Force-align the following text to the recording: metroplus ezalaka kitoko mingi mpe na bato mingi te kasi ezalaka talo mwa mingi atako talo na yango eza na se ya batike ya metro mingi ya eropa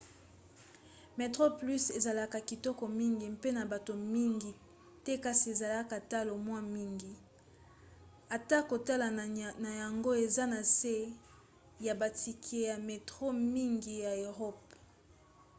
metroplus 1.19 1.85
ezalaka 1.97 2.39
kitoko 2.49 2.83
mingi 2.99 3.25
mpe 3.35 3.49
na 3.57 3.63
bato 3.71 3.93
mingi 4.15 4.51
te 5.05 5.13
kasi 5.23 5.45
ezalaka 5.53 5.97
talo 6.11 6.33
mwa 6.45 6.59
mingi 6.75 7.11
atako 8.37 8.75
talo 8.87 9.07
na 9.65 9.71
yango 9.81 10.11
eza 10.25 10.43
na 10.53 10.61
se 10.77 10.95
ya 11.85 11.93
batike 12.01 12.59
ya 12.69 12.77
metro 12.87 13.27
mingi 13.55 13.93
ya 14.05 14.11
eropa 14.27 14.75